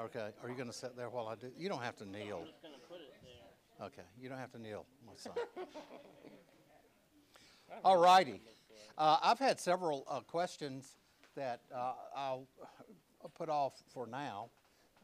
[0.00, 0.30] Okay.
[0.42, 1.50] Are you going to sit there while I do?
[1.56, 2.40] You don't have to kneel.
[2.40, 3.86] I'm just gonna put it there.
[3.86, 4.02] Okay.
[4.20, 5.32] You don't have to kneel, my son.
[7.84, 8.40] All righty.
[8.98, 10.96] Uh, I've had several uh, questions
[11.36, 12.46] that uh, I'll
[13.34, 14.50] put off for now.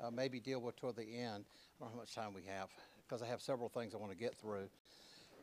[0.01, 1.45] Uh, maybe deal with toward the end.
[1.45, 2.69] I don't know how much time we have
[3.07, 4.69] because I have several things I want to get through.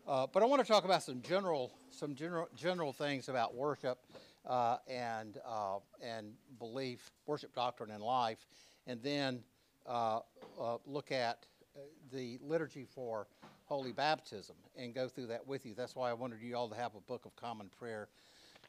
[0.07, 3.99] Uh, but I want to talk about some general, some general, general things about worship
[4.45, 8.45] uh, and uh, and belief, worship doctrine, and life,
[8.87, 9.43] and then
[9.85, 10.19] uh,
[10.59, 13.27] uh, look at uh, the liturgy for
[13.65, 15.73] holy baptism and go through that with you.
[15.75, 18.07] That's why I wanted you all to have a book of common prayer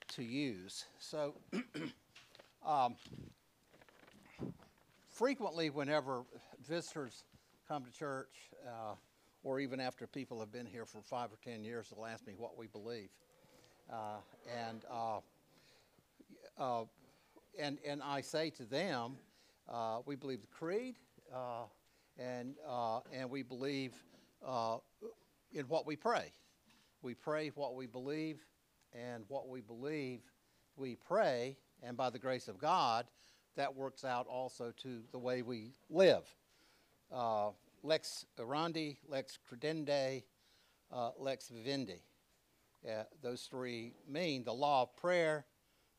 [0.09, 0.85] to use.
[0.99, 1.35] So.
[2.67, 2.97] um,
[5.19, 6.23] frequently, whenever
[6.67, 7.25] visitors
[7.67, 8.95] come to church, uh,
[9.43, 12.35] or even after people have been here for five or ten years, they'll ask me
[12.37, 13.09] what we believe,
[13.93, 14.19] uh,
[14.69, 15.19] and uh,
[16.59, 16.85] uh,
[17.59, 19.17] and and I say to them,
[19.73, 20.97] uh, we believe the creed,
[21.35, 21.65] uh,
[22.19, 23.93] and uh, and we believe
[24.47, 24.79] uh,
[25.53, 26.33] in what we pray.
[27.03, 28.41] We pray what we believe,
[28.93, 30.21] and what we believe,
[30.77, 33.07] we pray, and by the grace of God,
[33.57, 36.25] that works out also to the way we live.
[37.13, 37.51] Uh,
[37.83, 40.25] lex orandi, lex credendi,
[41.19, 42.03] lex vivendi.
[42.89, 45.45] Uh, those three mean the law of prayer,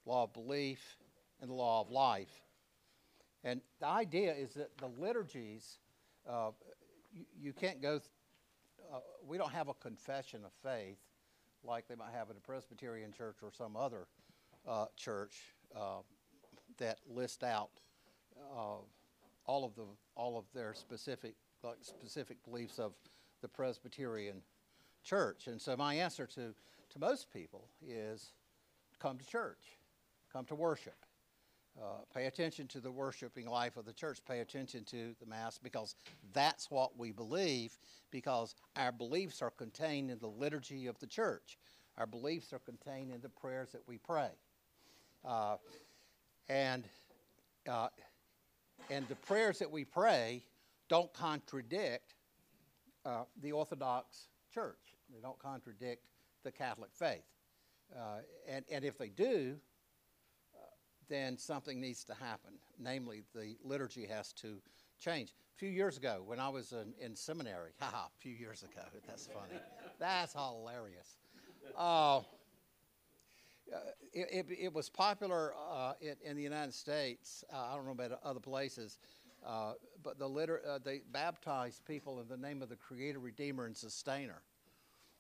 [0.06, 0.98] law of belief,
[1.42, 2.42] and the law of life.
[3.44, 5.80] And the idea is that the liturgies,
[6.30, 6.52] uh,
[7.14, 8.02] you, you can't go,
[8.94, 10.98] uh, we don't have a confession of faith
[11.64, 14.08] like they might have in a Presbyterian church or some other
[14.68, 16.02] uh, church uh,
[16.78, 17.72] that list out
[18.56, 18.78] uh,
[19.46, 22.94] all of the all of their specific like specific beliefs of
[23.42, 24.42] the Presbyterian
[25.04, 25.48] church.
[25.48, 26.54] And so my answer to
[26.92, 28.34] to most people is
[29.00, 29.78] come to church,
[30.32, 31.06] come to worship.
[31.78, 34.20] Uh, pay attention to the worshiping life of the church.
[34.28, 35.96] Pay attention to the Mass because
[36.34, 37.78] that's what we believe,
[38.12, 41.58] because our beliefs are contained in the liturgy of the church.
[41.98, 44.32] Our beliefs are contained in the prayers that we pray.
[45.24, 45.58] Uh,
[46.50, 46.84] and,
[47.70, 47.90] uh,
[48.90, 50.44] and the prayers that we pray
[50.90, 52.16] don't contradict
[53.06, 56.04] uh, the Orthodox Church, they don't contradict
[56.44, 57.24] the Catholic faith.
[57.96, 59.56] Uh, and, and if they do,
[61.10, 62.52] then something needs to happen.
[62.80, 64.62] Namely, the liturgy has to
[65.00, 65.34] change.
[65.56, 68.84] A few years ago, when I was in, in seminary, haha, a few years ago,
[69.08, 69.60] that's funny.
[70.00, 71.18] that's hilarious.
[71.78, 72.22] Uh,
[74.14, 77.44] it, it, it, was popular uh, in, in, the United States.
[77.54, 78.98] Uh, I don't know about other places,
[79.46, 83.66] uh, but the liter- uh, they baptized people in the name of the Creator, Redeemer,
[83.66, 84.42] and Sustainer.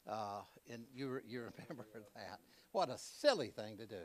[0.09, 1.85] Uh, and you, you remember
[2.15, 2.39] that.
[2.71, 4.01] What a silly thing to do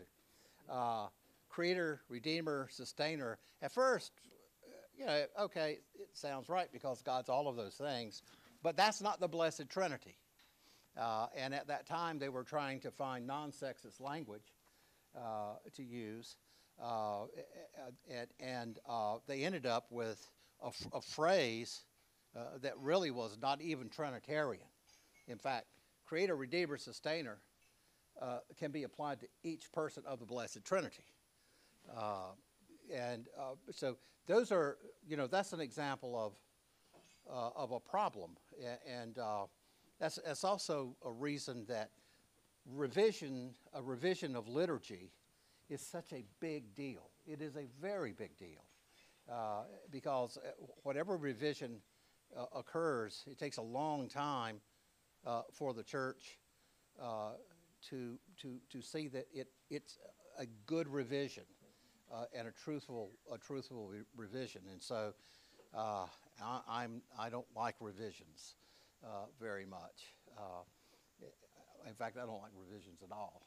[1.55, 3.39] creator, redeemer, sustainer.
[3.63, 4.11] At first,
[4.99, 8.23] you know, okay, it sounds right because God's all of those things,
[8.63, 10.17] but that's not the Blessed Trinity.
[11.01, 14.53] Uh, and at that time, they were trying to find non sexist language
[15.17, 16.37] uh, to use.
[16.83, 17.27] Uh,
[18.11, 20.29] and, and uh, they ended up with
[20.61, 21.85] a, a phrase
[22.37, 24.67] uh, that really was not even Trinitarian.
[25.29, 25.67] In fact,
[26.05, 27.39] creator, redeemer, sustainer
[28.21, 31.05] uh, can be applied to each person of the Blessed Trinity.
[31.93, 32.33] Uh,
[32.93, 33.97] and uh, so
[34.27, 36.33] those are, you know, that's an example of,
[37.31, 38.33] uh, of a problem.
[38.87, 39.47] And uh,
[39.99, 41.91] that's, that's also a reason that
[42.71, 45.13] revision, a revision of liturgy
[45.69, 47.11] is such a big deal.
[47.27, 48.65] It is a very big deal.
[49.31, 50.37] Uh, because
[50.83, 51.79] whatever revision
[52.55, 54.61] occurs, it takes a long time
[55.53, 56.39] for the church
[57.89, 59.99] to, to, to see that it, it's
[60.39, 61.45] a good revision
[62.15, 64.63] uh, and a truthful, a truthful re- revision.
[64.71, 65.15] And so
[65.77, 66.07] uh,
[66.43, 68.55] I, I'm, I don't like revisions
[69.05, 70.15] uh, very much.
[70.37, 70.63] Uh,
[71.87, 73.47] in fact, I don't like revisions at all.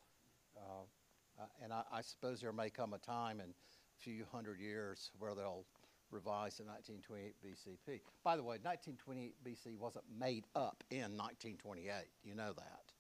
[0.56, 4.60] Uh, uh, and I, I, suppose there may come a time in a few hundred
[4.60, 5.66] years where they'll
[6.12, 8.02] revise the 1928 BCP.
[8.24, 11.92] By the way, 1928 BC wasn't made up in 1928.
[12.24, 12.92] You know that.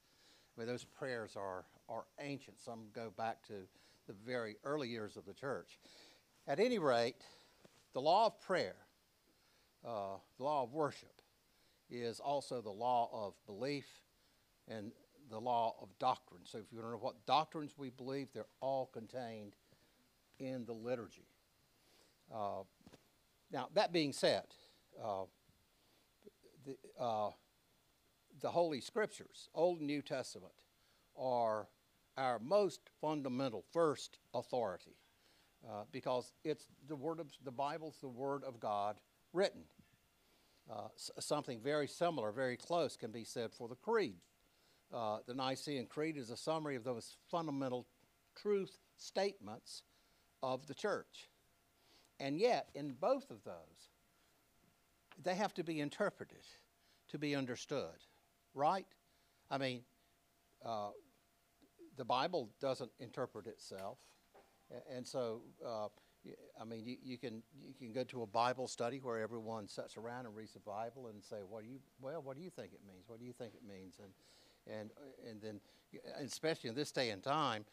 [0.55, 2.59] I mean, those prayers are, are ancient.
[2.59, 3.53] Some go back to
[4.07, 5.79] the very early years of the church.
[6.47, 7.21] At any rate,
[7.93, 8.75] the law of prayer,
[9.85, 11.21] uh, the law of worship,
[11.89, 13.87] is also the law of belief
[14.67, 14.91] and
[15.29, 16.41] the law of doctrine.
[16.45, 19.55] So, if you want to know what doctrines we believe, they're all contained
[20.39, 21.27] in the liturgy.
[22.33, 22.63] Uh,
[23.51, 24.43] now, that being said,
[25.03, 25.23] uh,
[26.65, 27.29] the, uh,
[28.41, 30.53] the Holy Scriptures, Old and New Testament,
[31.17, 31.67] are
[32.17, 34.97] our most fundamental first authority.
[35.65, 38.99] uh, because it's the word of the Bible's the word of God
[39.33, 39.63] written.
[40.71, 40.87] Uh,
[41.19, 44.19] something very similar, very close, can be said for the creed.
[44.93, 47.87] Uh, the Nicene Creed is a summary of those fundamental
[48.35, 49.83] truth statements
[50.43, 51.29] of the church.
[52.19, 53.89] And yet, in both of those,
[55.23, 56.45] they have to be interpreted
[57.09, 57.95] to be understood,
[58.53, 58.85] right?
[59.49, 59.81] I mean,
[60.65, 60.89] uh,
[61.97, 63.97] the Bible doesn't interpret itself,
[64.93, 65.87] and so uh,
[66.59, 69.97] I mean, you, you can you can go to a Bible study where everyone sits
[69.97, 72.21] around and reads the Bible and say, "What do you well?
[72.21, 73.03] What do you think it means?
[73.07, 75.59] What do you think it means?" And and uh, and then,
[76.19, 77.65] especially in this day and time,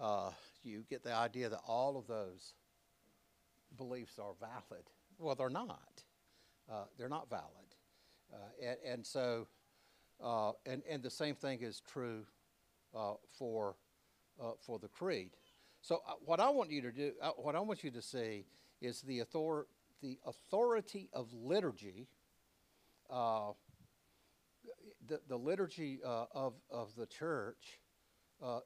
[0.00, 0.30] uh,
[0.62, 2.54] you get the idea that all of those
[3.76, 4.84] beliefs are valid.
[5.18, 6.02] Well, they're not.
[6.70, 7.46] Uh, they're not valid.
[8.32, 9.46] Uh, and, and so,
[10.22, 12.24] uh, and, and the same thing is true
[12.94, 13.76] uh, for,
[14.40, 15.30] uh, for the creed.
[15.80, 18.44] So uh, what I want you to do, uh, what I want you to see
[18.80, 19.66] is the, author,
[20.00, 22.08] the authority of liturgy,
[23.10, 23.52] uh,
[25.06, 27.80] the, the liturgy of, of the church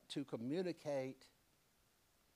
[0.08, 1.26] to communicate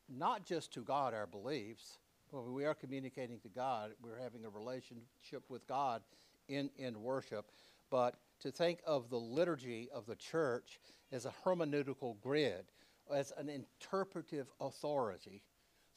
[0.09, 1.99] not just to God our beliefs,
[2.33, 3.93] but we are communicating to God.
[4.03, 6.03] We're having a relationship with God
[6.49, 7.51] in, in worship.
[7.91, 10.81] But to think of the liturgy of the church
[11.13, 12.73] as a hermeneutical grid,
[13.15, 15.43] as an interpretive authority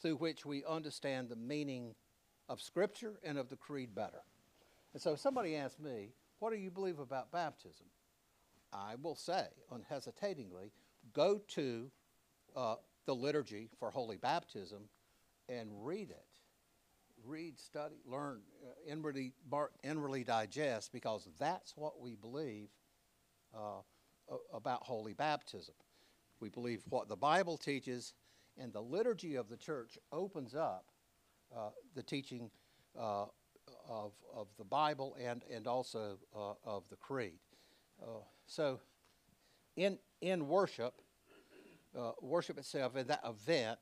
[0.01, 1.95] through which we understand the meaning
[2.49, 4.23] of Scripture and of the creed better.
[4.93, 6.09] And so if somebody asks me,
[6.39, 7.85] what do you believe about baptism?
[8.73, 10.71] I will say unhesitatingly,
[11.13, 11.89] go to
[12.55, 12.75] uh,
[13.05, 14.89] the liturgy for holy baptism
[15.47, 16.25] and read it.
[17.25, 22.67] Read, study, learn, uh, inwardly, bar, inwardly digest, because that's what we believe
[23.55, 23.81] uh,
[24.53, 25.75] about holy baptism.
[26.41, 28.13] We believe what the Bible teaches,
[28.57, 30.85] and the liturgy of the church opens up
[31.55, 32.49] uh, the teaching
[32.99, 33.25] uh,
[33.87, 37.39] of, of the Bible and, and also uh, of the creed.
[38.01, 38.81] Uh, so,
[39.77, 40.93] in, in worship,
[42.21, 43.79] worship itself, in that event,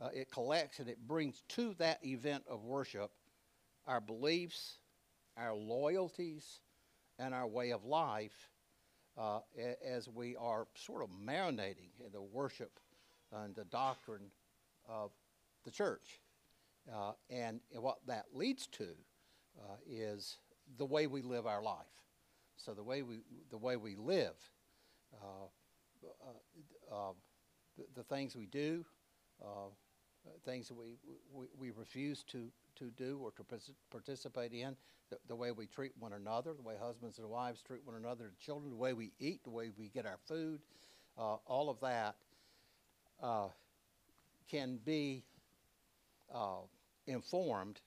[0.00, 3.10] uh, it collects and it brings to that event of worship
[3.86, 4.78] our beliefs,
[5.36, 6.60] our loyalties,
[7.18, 8.48] and our way of life
[9.18, 9.40] uh,
[9.84, 12.80] as we are sort of marinating in the worship
[13.32, 14.30] and the doctrine
[14.88, 15.10] of
[15.64, 16.20] the church.
[16.92, 18.88] Uh, and what that leads to
[19.58, 20.38] uh, is
[20.78, 21.76] the way we live our life.
[22.56, 23.20] So the way we,
[23.50, 24.34] the way we live,
[25.22, 25.46] uh,
[26.92, 27.12] uh,
[27.76, 28.84] the, the things we do,
[29.42, 29.68] uh,
[30.44, 30.96] things that we,
[31.32, 33.44] we, we refuse to, to do or to
[33.90, 34.76] participate in,
[35.10, 38.30] the, the way we treat one another, the way husbands and wives treat one another,
[38.36, 40.60] the children, the way we eat, the way we get our food,
[41.18, 42.16] uh, all of that
[43.22, 43.48] uh,
[44.50, 45.24] can be
[46.34, 46.60] uh,
[47.06, 47.80] informed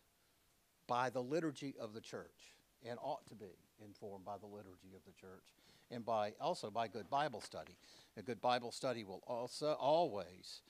[0.87, 2.55] by the liturgy of the church
[2.87, 5.53] and ought to be informed by the liturgy of the church
[5.91, 7.77] and by also by good Bible study.
[8.17, 10.61] A good Bible study will also always,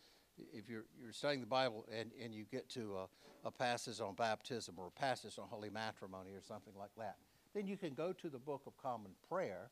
[0.53, 4.15] if you're, you're studying the Bible and, and you get to a, a passage on
[4.15, 7.17] baptism or a passage on holy matrimony or something like that,
[7.53, 9.69] then you can go to the Book of Common Prayer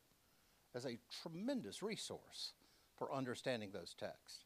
[0.74, 2.52] as a tremendous resource
[2.96, 4.44] for understanding those texts.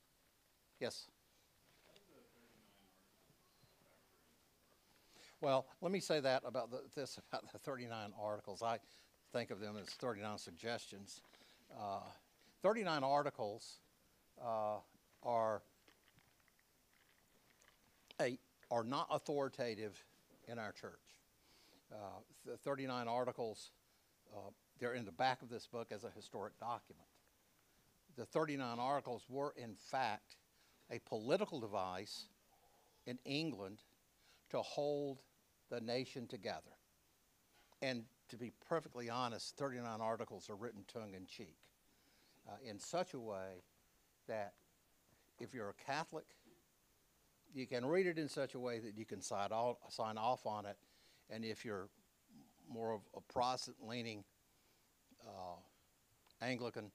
[0.81, 1.07] Yes?
[5.41, 8.63] Well, let me say that about the, this about the 39 articles.
[8.63, 8.79] I
[9.33, 11.23] think of them as 39 suggestions.
[11.79, 12.01] Uh,
[12.63, 13.79] 39 articles
[14.45, 14.79] uh,
[15.23, 15.63] are
[18.21, 18.39] a,
[18.71, 20.05] are not authoritative
[20.47, 20.93] in our church.
[21.93, 23.71] Uh, the 39 articles,
[24.35, 27.07] uh, they're in the back of this book as a historic document.
[28.17, 30.37] The 39 articles were, in fact,
[30.91, 32.27] a political device
[33.07, 33.79] in England
[34.51, 35.23] to hold
[35.71, 36.61] the nation together.
[37.83, 41.57] And to be perfectly honest, 39 articles are written tongue in cheek
[42.49, 43.63] uh, in such a way
[44.29, 44.55] that
[45.41, 46.27] if you're a Catholic,
[47.53, 50.47] you can read it in such a way that you can sign off, sign off
[50.47, 50.77] on it.
[51.29, 51.89] And if you're
[52.69, 54.25] more of a Protestant leaning
[55.27, 55.57] uh,
[56.43, 56.91] Anglican,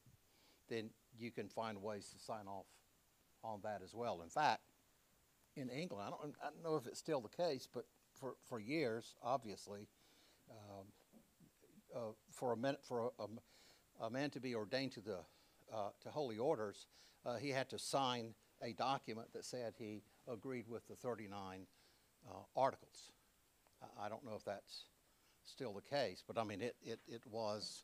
[0.69, 2.65] then you can find ways to sign off
[3.43, 4.21] on that as well.
[4.21, 4.62] In fact,
[5.55, 8.59] in England, I don't, I don't know if it's still the case, but for, for
[8.59, 9.88] years, obviously,
[10.50, 10.85] um,
[11.95, 12.00] uh,
[12.31, 15.19] for a minute, for a, a man to be ordained to the
[15.74, 16.88] uh, to holy orders,
[17.25, 21.67] uh, he had to sign a document that said he agreed with the 39
[22.27, 23.12] uh, articles.
[24.00, 24.86] I, don't know if that's
[25.46, 27.84] still the case, but I mean it, it, it was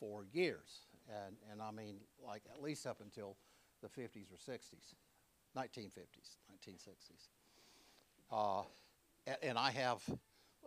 [0.00, 3.36] for years, and and I mean like at least up until
[3.82, 4.94] the 50s or 60s,
[5.56, 7.28] 1950s, 1960s.
[8.32, 8.62] Uh,
[9.26, 10.02] a- and I have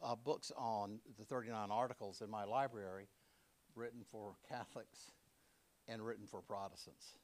[0.02, 3.08] uh, books on the 39 articles in my library
[3.76, 5.12] written for Catholics
[5.88, 7.16] and written for Protestants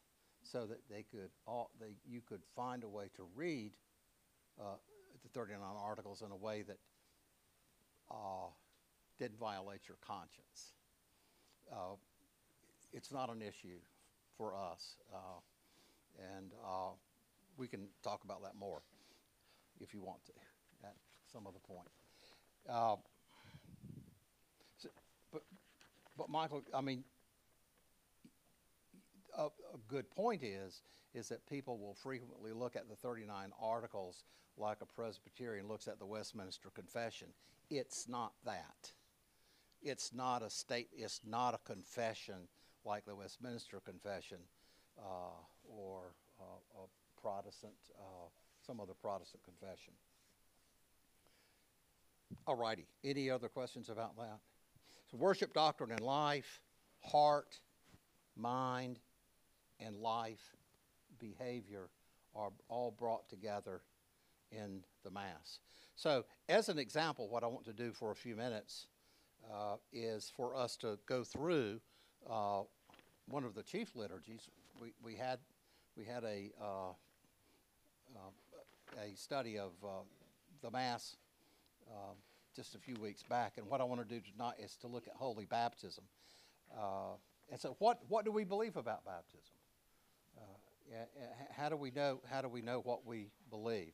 [0.43, 3.71] so that they could all, they, you could find a way to read
[4.59, 4.75] uh,
[5.23, 6.77] the 39 articles in a way that
[8.11, 8.47] uh,
[9.19, 10.73] didn't violate your conscience.
[11.71, 11.95] Uh,
[12.93, 13.79] it's not an issue
[14.37, 15.39] for us, uh,
[16.35, 16.91] and uh,
[17.57, 18.81] we can talk about that more
[19.81, 20.31] if you want to
[20.83, 20.95] at
[21.31, 21.89] some other point.
[22.69, 22.95] Uh,
[24.77, 24.89] so-
[25.31, 25.41] but,
[26.17, 27.03] but Michael, I mean,
[29.37, 30.81] a, a good point is
[31.13, 34.23] is that people will frequently look at the 39 articles
[34.57, 37.27] like a Presbyterian looks at the Westminster Confession.
[37.69, 38.91] It's not that.
[39.81, 40.89] It's not a state.
[40.93, 42.47] It's not a confession
[42.85, 44.37] like the Westminster Confession
[44.97, 45.37] uh,
[45.69, 48.27] or uh, a Protestant, uh,
[48.65, 49.93] some other Protestant confession.
[52.47, 52.87] All righty.
[53.03, 54.39] Any other questions about that?
[55.11, 56.61] So, worship doctrine and life,
[57.03, 57.59] heart,
[58.35, 58.99] mind,
[59.79, 60.55] and life
[61.19, 61.89] behavior
[62.35, 63.81] are all brought together
[64.51, 65.59] in the Mass.
[65.95, 68.87] So, as an example, what I want to do for a few minutes
[69.51, 71.79] uh, is for us to go through
[72.29, 72.61] uh,
[73.27, 74.49] one of the chief liturgies.
[74.79, 75.39] We, we had
[75.95, 76.89] we had a uh,
[78.15, 79.87] uh, a study of uh,
[80.61, 81.15] the Mass
[81.89, 82.13] uh,
[82.55, 85.07] just a few weeks back, and what I want to do tonight is to look
[85.07, 86.03] at holy baptism.
[87.51, 89.55] And so, what what do we believe about baptism?
[90.37, 90.74] Uh, yeah, yeah, h-
[91.51, 93.93] how do we know how do we know what we believe?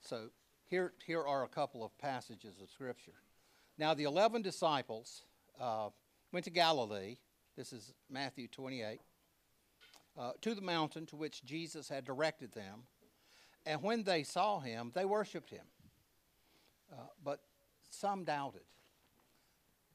[0.00, 0.30] So
[0.66, 3.12] here here are a couple of passages of scripture.
[3.78, 5.22] Now the eleven disciples
[5.60, 5.88] uh,
[6.32, 7.16] went to Galilee.
[7.56, 9.00] This is Matthew 28.
[10.16, 12.84] Uh, to the mountain to which Jesus had directed them.
[13.66, 15.64] And when they saw him, they worshiped him.
[16.92, 17.40] Uh, but
[17.90, 18.62] some doubted.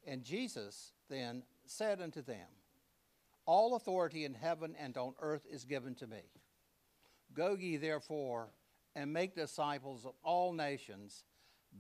[0.06, 2.48] And Jesus then said unto them,
[3.52, 6.22] All authority in heaven and on earth is given to me.
[7.34, 8.52] Go ye therefore
[8.96, 11.24] and make disciples of all nations,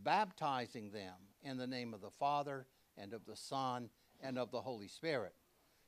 [0.03, 2.65] baptizing them in the name of the Father
[2.97, 5.35] and of the Son and of the Holy Spirit,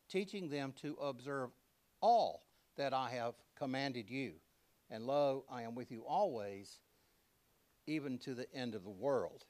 [0.08, 1.50] teaching them to observe
[2.00, 2.44] all
[2.78, 4.34] that I have commanded you.
[4.92, 6.78] And lo, I am with you always,
[7.88, 9.46] even to the end of the world.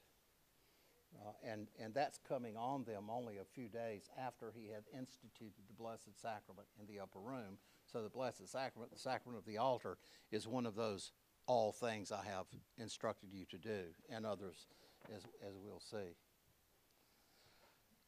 [1.24, 5.64] Uh, and, and that's coming on them only a few days after he had instituted
[5.68, 7.58] the Blessed Sacrament in the upper room.
[7.86, 9.98] So the Blessed Sacrament, the sacrament of the altar,
[10.32, 11.12] is one of those
[11.46, 12.46] all things I have
[12.78, 14.68] instructed you to do, and others,
[15.16, 16.16] as, as we'll see.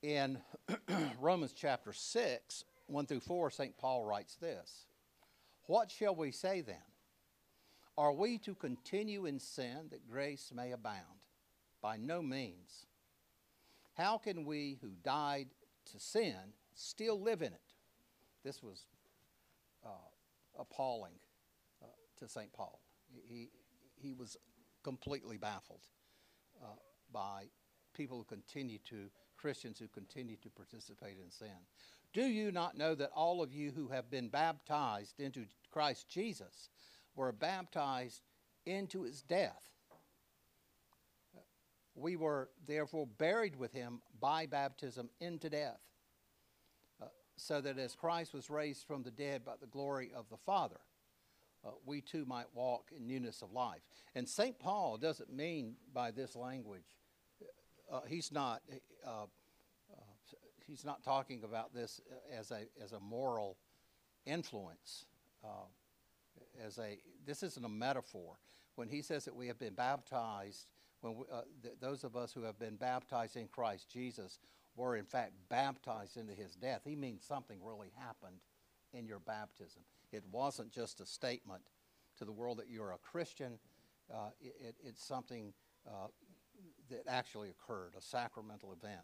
[0.01, 0.39] In
[1.20, 3.77] Romans chapter 6, 1 through 4, St.
[3.77, 4.86] Paul writes this
[5.65, 6.75] What shall we say then?
[7.98, 10.98] Are we to continue in sin that grace may abound?
[11.82, 12.88] By no means.
[13.93, 15.47] How can we who died
[15.91, 16.35] to sin
[16.73, 17.62] still live in it?
[18.43, 18.85] This was
[19.85, 19.89] uh,
[20.59, 21.13] appalling
[21.81, 21.88] uh,
[22.19, 22.51] to St.
[22.53, 22.79] Paul.
[23.27, 23.50] He,
[23.95, 24.38] he was
[24.83, 25.81] completely baffled
[26.62, 26.67] uh,
[27.12, 27.45] by
[27.93, 31.47] people who continue to, Christians who continue to participate in sin.
[32.13, 36.69] Do you not know that all of you who have been baptized into Christ Jesus
[37.15, 38.21] were baptized
[38.65, 39.62] into his death?
[41.95, 45.81] We were therefore buried with him by baptism into death,
[47.01, 47.05] uh,
[47.38, 50.79] so that as Christ was raised from the dead by the glory of the Father,
[51.65, 53.81] uh, we too might walk in newness of life.
[54.15, 54.57] And St.
[54.59, 56.97] Paul doesn't mean by this language,
[57.91, 58.62] uh, he's not.
[59.05, 59.25] Uh,
[60.67, 62.01] he's not talking about this
[62.38, 63.57] as a as a moral
[64.25, 65.05] influence.
[65.43, 65.67] Uh,
[66.65, 68.38] as a this isn't a metaphor.
[68.75, 70.65] When he says that we have been baptized,
[71.03, 74.39] when we, uh, th- those of us who have been baptized in Christ Jesus
[74.75, 78.38] were in fact baptized into His death, he means something really happened
[78.93, 79.83] in your baptism.
[80.12, 81.62] It wasn't just a statement
[82.17, 83.60] to the world that you're a Christian.
[84.12, 85.53] Uh, it, it, it's something
[85.88, 86.07] uh,
[86.89, 89.03] that actually occurred, a sacramental event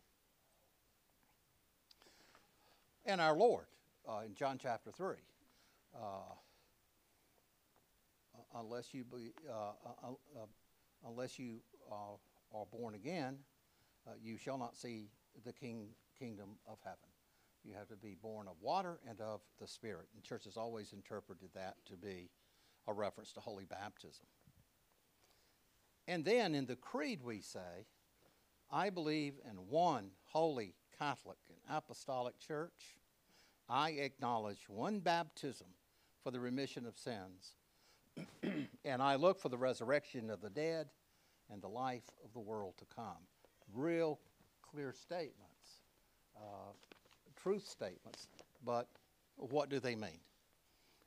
[3.05, 3.65] and our Lord
[4.07, 5.15] uh, in John chapter 3.
[5.95, 5.99] Uh,
[8.55, 10.45] unless you be, uh, uh, uh,
[11.07, 13.37] unless you uh, are born again,
[14.07, 15.09] uh, you shall not see
[15.45, 16.97] the king, kingdom of heaven.
[17.63, 20.07] You have to be born of water and of the Spirit.
[20.15, 22.29] And church has always interpreted that to be
[22.87, 24.25] a reference to holy baptism.
[26.07, 27.85] And then in the creed we say,
[28.71, 32.95] I believe in one holy Catholic and Apostolic Church.
[33.69, 35.67] I acknowledge one baptism
[36.23, 37.55] for the remission of sins.
[38.85, 40.87] and I look for the resurrection of the dead
[41.51, 43.17] and the life of the world to come.
[43.73, 44.19] Real
[44.61, 45.81] clear statements,
[46.35, 46.71] uh,
[47.35, 48.27] truth statements,
[48.65, 48.87] but
[49.35, 50.19] what do they mean?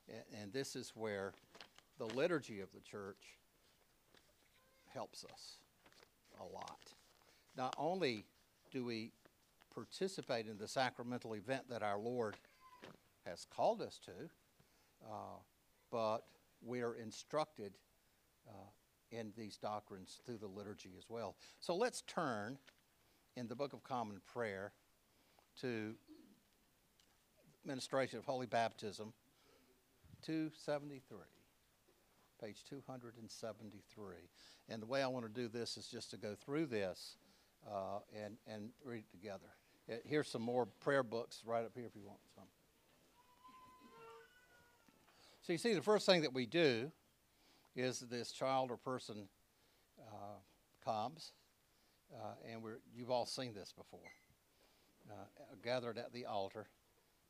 [0.09, 1.33] A- And this is where
[1.97, 3.37] the liturgy of the church
[4.93, 5.57] helps us
[6.39, 6.79] a lot.
[7.55, 8.25] Not only
[8.71, 9.11] do we
[9.73, 12.35] participate in the sacramental event that our Lord
[13.25, 14.29] has called us to,
[15.05, 15.37] uh,
[15.91, 16.25] but
[16.61, 17.73] we are instructed
[18.47, 18.51] uh,
[19.13, 21.35] in these doctrines through the liturgy as well.
[21.59, 22.57] So let's turn
[23.35, 24.73] in the Book of Common Prayer
[25.61, 25.93] to
[27.65, 29.13] Ministration of Holy Baptism,
[30.23, 31.17] 273
[32.43, 34.15] page 273.
[34.69, 37.15] And the way I want to do this is just to go through this
[37.69, 39.47] uh, and, and read it together.
[39.89, 42.43] Uh, Here's some more prayer books right up here if you want some.
[45.41, 46.91] So you see, the first thing that we do
[47.75, 49.27] is this child or person
[49.99, 50.37] uh,
[50.83, 51.31] comes,
[52.13, 54.11] uh, and we're, you've all seen this before,
[55.09, 55.25] uh,
[55.63, 56.67] gathered at the altar,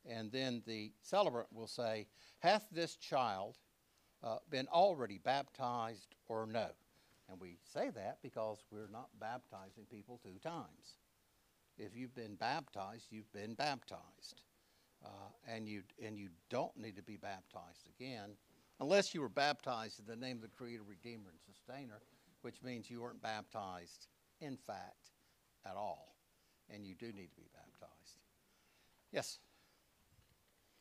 [0.10, 2.08] and then the celebrant will say,
[2.40, 3.58] Hath this child
[4.24, 6.68] uh, been already baptized or no?
[7.30, 10.98] And we say that because we're not baptizing people two times.
[11.78, 14.42] If you've been baptized, you've been baptized.
[15.04, 15.08] Uh,
[15.48, 18.36] and, you, and you don't need to be baptized again
[18.80, 22.02] unless you were baptized in the name of the Creator, Redeemer, and Sustainer,
[22.42, 24.08] which means you weren't baptized,
[24.42, 25.12] in fact,
[25.66, 26.16] at all.
[26.70, 28.18] And you do need to be baptized.
[29.12, 29.40] Yes?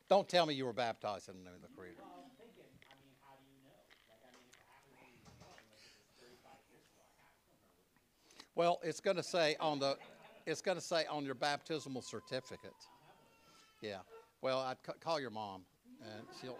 [0.09, 1.97] Don't tell me you were baptized in the name of the Creator.
[1.99, 3.75] Well, I'm thinking, I mean, how do you know?
[4.09, 6.87] Like, I mean, if it happened when you were young, like if it's thirty-five years
[6.91, 8.53] ago, I have to remember.
[8.55, 9.99] Well, it's going to say on the,
[10.47, 12.79] it's going to say on your baptismal certificate.
[13.81, 14.07] Yeah.
[14.41, 15.63] Well, I'd ca- call your mom,
[16.03, 16.59] and she'll,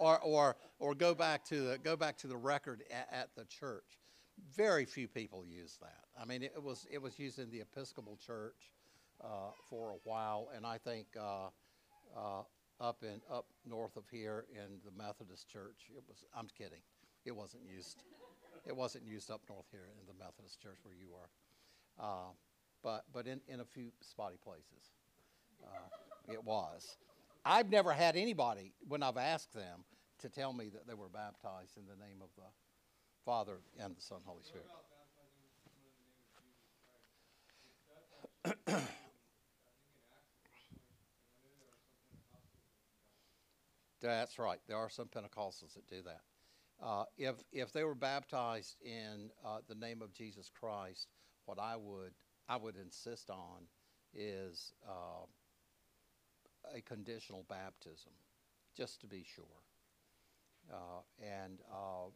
[0.00, 3.44] or or or go back to the go back to the record at, at the
[3.44, 3.98] church.
[4.56, 6.06] Very few people use that.
[6.20, 8.72] I mean, it was it was used in the Episcopal Church
[9.22, 11.48] uh, for a while, and I think uh,
[12.16, 12.42] uh,
[12.80, 16.24] up in up north of here in the Methodist Church, it was.
[16.34, 16.80] I'm kidding.
[17.26, 18.02] It wasn't used.
[18.66, 21.28] It wasn't used up north here in the Methodist Church where you are,
[22.02, 22.32] uh,
[22.82, 24.94] but but in, in a few spotty places,
[25.62, 26.96] uh, it was.
[27.44, 29.84] I've never had anybody when I've asked them
[30.20, 32.42] to tell me that they were baptized in the name of the
[33.24, 34.66] Father and the Son, Holy Spirit.
[44.00, 44.58] That's right.
[44.66, 46.22] There are some Pentecostals that do that.
[46.82, 51.08] Uh, if if they were baptized in uh, the name of Jesus Christ,
[51.44, 52.12] what I would
[52.48, 53.66] I would insist on
[54.14, 55.26] is uh,
[56.74, 58.12] a conditional baptism,
[58.76, 59.44] just to be sure.
[60.70, 62.10] Uh, and uh,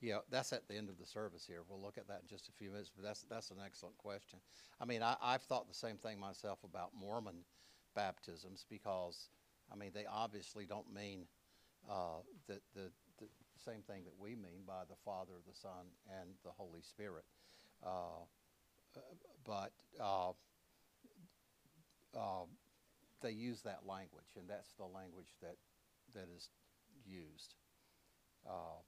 [0.00, 1.60] yeah, that's at the end of the service here.
[1.68, 4.38] We'll look at that in just a few minutes, but that's that's an excellent question.
[4.80, 7.44] I mean, I, I've thought the same thing myself about Mormon
[7.94, 9.28] baptisms because,
[9.72, 11.26] I mean, they obviously don't mean
[11.90, 13.26] uh, the, the the
[13.64, 15.86] same thing that we mean by the Father, the Son,
[16.20, 17.24] and the Holy Spirit.
[17.84, 18.24] Uh,
[18.96, 19.00] uh,
[19.44, 20.30] but uh,
[22.16, 22.44] uh,
[23.22, 25.56] they use that language, and that's the language that
[26.14, 26.48] that is
[27.04, 27.54] used.
[28.46, 28.80] Uh,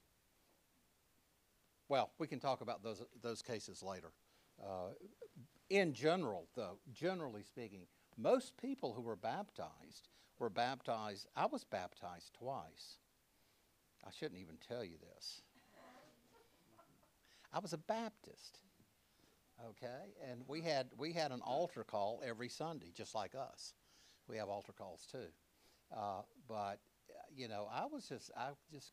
[1.88, 4.12] well, we can talk about those those cases later.
[4.62, 4.90] Uh,
[5.70, 7.82] in general, though, generally speaking,
[8.16, 11.26] most people who were baptized were baptized.
[11.36, 12.98] I was baptized twice.
[14.06, 15.42] I shouldn't even tell you this.
[17.52, 18.60] I was a Baptist.
[19.70, 23.72] Okay, and we had we had an altar call every Sunday, just like us.
[24.28, 25.28] We have altar calls too.
[25.96, 26.78] Uh, but
[27.34, 28.92] you know, I was just I just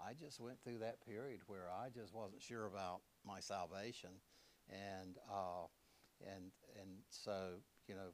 [0.00, 4.10] I just went through that period where I just wasn't sure about my salvation,
[4.68, 5.66] and uh,
[6.26, 6.50] and
[6.80, 7.54] and so
[7.88, 8.12] you know,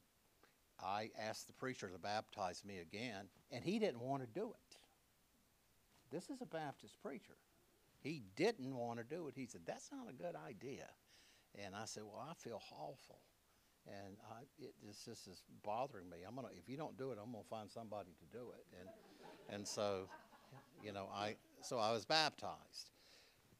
[0.82, 4.76] I asked the preacher to baptize me again, and he didn't want to do it.
[6.10, 7.36] This is a Baptist preacher.
[8.00, 9.34] He didn't want to do it.
[9.36, 10.88] He said, "That's not a good idea,"
[11.54, 13.20] and I said, "Well, I feel awful."
[13.86, 16.18] And I, it just this is bothering me.
[16.26, 18.66] I'm gonna if you don't do it, I'm gonna find somebody to do it.
[18.78, 18.88] And
[19.54, 20.08] and so,
[20.84, 22.90] you know, I so I was baptized.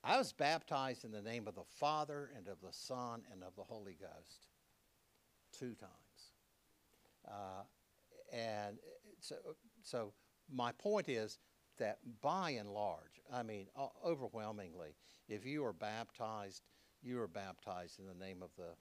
[0.02, 3.54] I was baptized in the name of the Father and of the Son and of
[3.56, 4.48] the Holy Ghost
[5.52, 5.90] two times.
[7.28, 7.62] Uh,
[8.33, 8.78] and
[9.20, 9.35] so,
[9.83, 10.12] so
[10.50, 11.38] my point is
[11.78, 13.66] that by and large, I mean,
[14.04, 14.94] overwhelmingly,
[15.28, 16.62] if you are baptized,
[17.02, 18.74] you are baptized in the name of the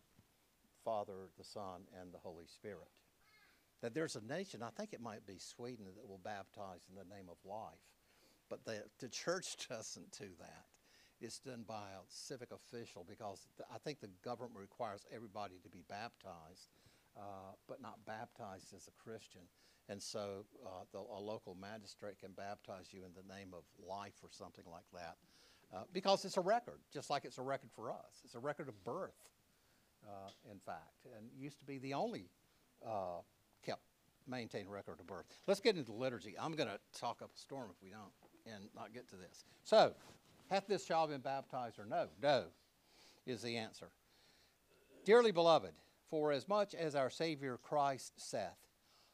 [0.84, 2.90] Father, the Son, and the Holy Spirit.
[3.82, 7.16] That there's a nation, I think it might be Sweden, that will baptize in the
[7.16, 7.80] name of life.
[8.50, 10.66] But the, the church doesn't do that.
[11.22, 15.84] it's done by a civic official because I think the government requires everybody to be
[15.88, 16.70] baptized,
[17.18, 19.42] uh, but not baptized as a Christian.
[19.88, 24.14] And so uh, the, a local magistrate can baptize you in the name of life
[24.22, 25.16] or something like that
[25.74, 28.22] uh, because it's a record, just like it's a record for us.
[28.24, 29.14] It's a record of birth,
[30.08, 32.30] uh, in fact, and used to be the only
[32.86, 33.22] uh,
[33.66, 33.82] kept
[34.28, 35.26] maintained record of birth.
[35.48, 36.36] Let's get into the liturgy.
[36.40, 39.46] I'm going to talk up a storm if we don't and not get to this.
[39.64, 39.94] So,
[40.50, 42.08] hath this child been baptized or no?
[42.22, 42.46] No
[43.26, 43.90] is the answer.
[45.06, 45.74] Dearly beloved,
[46.10, 48.50] for as much as our Savior Christ saith,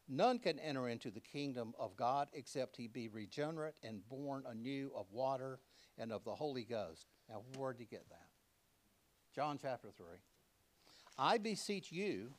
[0.07, 4.91] none can enter into the kingdom of God except he be regenerate and born anew
[4.95, 5.59] of water
[5.97, 7.07] and of the Holy Ghost.
[7.29, 8.27] Now, where did he get that?
[9.33, 10.05] John chapter 3.
[11.17, 12.33] I beseech you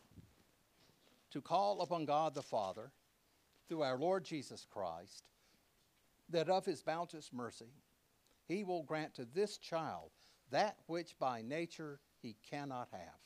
[1.31, 2.93] to call upon God the Father
[3.69, 5.25] through our Lord Jesus Christ,
[6.31, 7.73] that of his bounteous mercy
[8.47, 10.11] he will grant to this child
[10.51, 13.21] that which by nature he cannot have.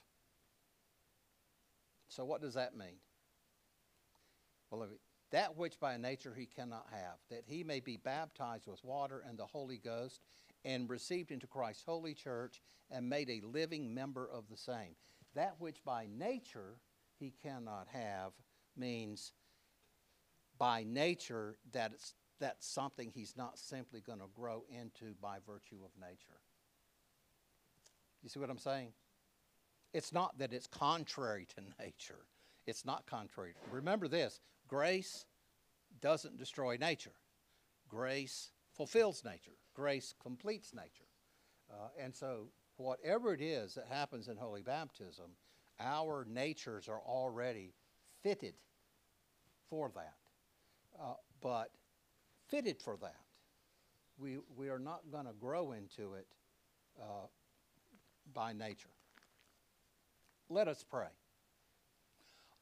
[2.08, 2.98] So, what does that mean?
[4.70, 4.88] Well,
[5.30, 9.38] that which by nature he cannot have, that he may be baptized with water and
[9.38, 10.20] the Holy Ghost,
[10.64, 12.60] and received into Christ's holy church,
[12.90, 14.96] and made a living member of the same.
[15.34, 16.76] That which by nature
[17.18, 18.32] he cannot have
[18.76, 19.32] means
[20.58, 21.92] by nature that
[22.40, 26.40] that's something he's not simply going to grow into by virtue of nature.
[28.22, 28.92] You see what I'm saying?
[29.92, 32.26] It's not that it's contrary to nature.
[32.66, 33.54] It's not contrary.
[33.70, 35.26] Remember this grace
[36.00, 37.14] doesn't destroy nature,
[37.88, 41.08] grace fulfills nature, grace completes nature.
[41.70, 42.48] Uh, and so,
[42.80, 45.26] whatever it is that happens in holy baptism,
[45.78, 47.74] our natures are already
[48.22, 48.54] fitted
[49.68, 50.14] for that.
[51.00, 51.70] Uh, but
[52.48, 53.14] fitted for that.
[54.18, 56.26] We, we are not going to grow into it
[57.00, 57.26] uh,
[58.34, 58.90] by nature.
[60.48, 61.06] Let us pray.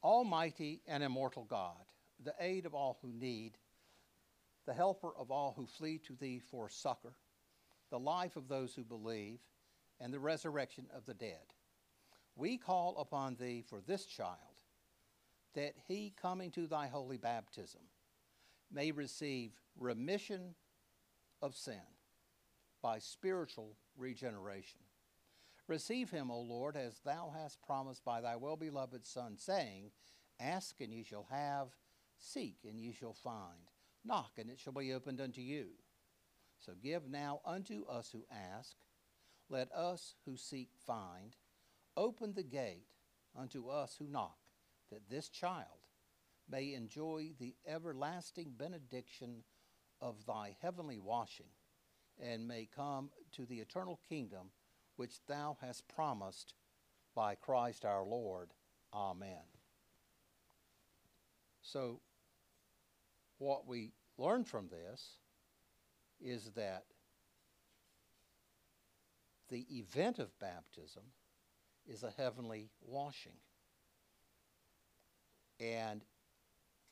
[0.03, 1.73] Almighty and immortal God,
[2.23, 3.57] the aid of all who need,
[4.65, 7.13] the helper of all who flee to thee for succor,
[7.89, 9.39] the life of those who believe,
[9.99, 11.53] and the resurrection of the dead.
[12.35, 14.37] We call upon thee for this child,
[15.55, 17.81] that he, coming to thy holy baptism,
[18.71, 20.55] may receive remission
[21.41, 21.81] of sin
[22.81, 24.79] by spiritual regeneration.
[25.67, 29.91] Receive him, O Lord, as thou hast promised by thy well beloved Son, saying,
[30.39, 31.67] Ask and ye shall have,
[32.17, 33.69] seek and ye shall find,
[34.05, 35.67] knock and it shall be opened unto you.
[36.59, 38.75] So give now unto us who ask,
[39.49, 41.35] let us who seek find,
[41.97, 42.87] open the gate
[43.37, 44.37] unto us who knock,
[44.91, 45.87] that this child
[46.49, 49.43] may enjoy the everlasting benediction
[50.01, 51.49] of thy heavenly washing,
[52.21, 54.51] and may come to the eternal kingdom
[54.95, 56.53] which thou hast promised
[57.15, 58.49] by Christ our Lord.
[58.93, 59.45] Amen.
[61.61, 62.01] So,
[63.37, 65.17] what we learn from this
[66.19, 66.83] is that
[69.49, 71.03] the event of baptism
[71.87, 73.37] is a heavenly washing.
[75.59, 76.03] And,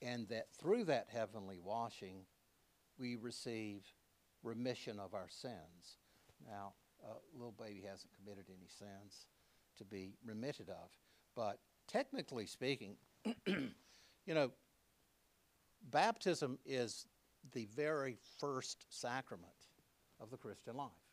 [0.02, 2.26] and that through that heavenly washing,
[3.00, 3.84] we receive
[4.44, 5.98] remission of our sins.
[6.46, 9.28] Now, a little baby hasn't committed any sins
[9.78, 10.90] to be remitted of.
[11.36, 12.96] But technically speaking,
[13.46, 14.52] you know,
[15.92, 17.06] baptism is
[17.54, 19.52] the very first sacrament
[20.20, 21.07] of the Christian life.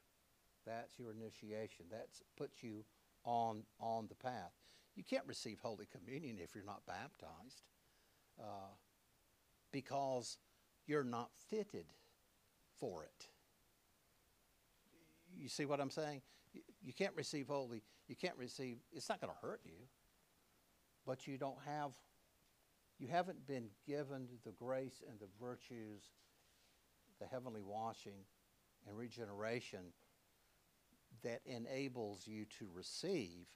[0.66, 1.87] That's your initiation.
[1.90, 2.85] That puts you
[3.24, 4.53] on, on the path.
[4.96, 7.62] You can't receive Holy Communion if you're not baptized
[8.40, 8.72] uh,
[9.72, 10.38] because
[10.87, 11.87] you're not fitted
[12.79, 13.27] for it.
[15.37, 16.22] You see what I'm saying?
[16.53, 19.88] You, you can't receive Holy, you can't receive, it's not going to hurt you,
[21.07, 21.92] but you don't have,
[22.98, 26.03] you haven't been given the grace and the virtues,
[27.20, 28.24] the heavenly washing
[28.87, 29.81] and regeneration
[31.25, 33.47] that enables you to receive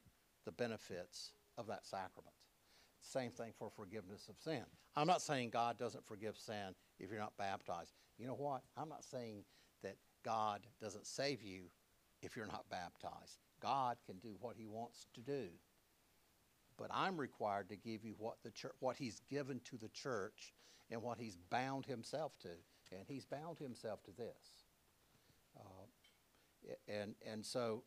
[0.45, 2.35] the benefits of that sacrament.
[3.01, 4.65] Same thing for forgiveness of sin.
[4.97, 7.93] I'm not saying God doesn't forgive sin if you're not baptized.
[8.19, 8.63] You know what?
[8.77, 9.45] I'm not saying
[9.83, 11.65] that God doesn't save you
[12.23, 13.39] if you're not baptized.
[13.61, 15.49] God can do what he wants to do.
[16.77, 20.55] But I'm required to give you what the church, what he's given to the church
[20.91, 22.51] and what he's bound himself to.
[22.91, 24.68] And he's bound himself to this.
[26.89, 27.83] And, and so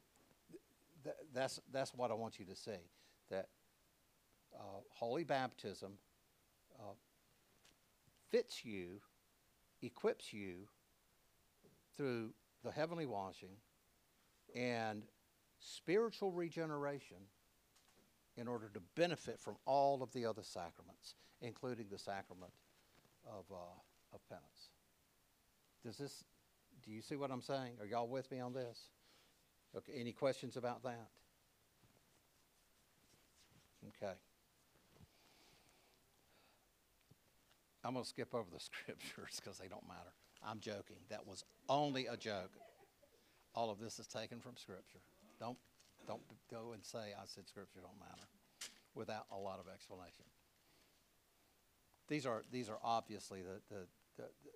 [1.04, 2.72] th- that's, that's what I want you to see.
[3.30, 3.48] That
[4.56, 5.94] uh, holy baptism
[6.80, 6.94] uh,
[8.30, 9.02] fits you,
[9.82, 10.68] equips you
[11.96, 12.32] through
[12.64, 13.56] the heavenly washing
[14.56, 15.04] and
[15.60, 17.18] spiritual regeneration
[18.38, 22.52] in order to benefit from all of the other sacraments, including the sacrament
[23.26, 24.70] of, uh, of penance.
[25.86, 26.24] Does this,
[26.84, 27.74] do you see what I'm saying?
[27.80, 28.80] Are y'all with me on this?
[29.76, 31.08] Okay, any questions about that?
[33.88, 34.14] Okay.
[37.84, 40.12] I'm going to skip over the scriptures because they don't matter.
[40.46, 40.98] I'm joking.
[41.10, 42.52] That was only a joke.
[43.54, 45.00] All of this is taken from Scripture.
[45.40, 45.58] Don't,
[46.08, 48.28] don't go and say I said Scripture don't matter
[48.96, 50.26] without a lot of explanation.
[52.08, 53.82] These are, these are obviously the, the,
[54.18, 54.52] the, the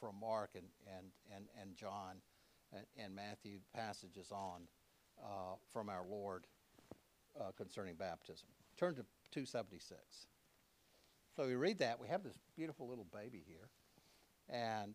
[0.00, 2.16] from Mark and, and, and, and John
[2.72, 4.62] and, and Matthew passages on
[5.22, 6.46] uh, from our Lord
[7.40, 8.48] uh, concerning baptism.
[8.76, 10.00] Turn to 276.
[11.36, 12.00] So we read that.
[12.00, 13.68] We have this beautiful little baby here.
[14.48, 14.94] And,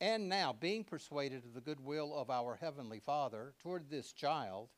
[0.00, 4.68] and now, being persuaded of the goodwill of our Heavenly Father toward this child,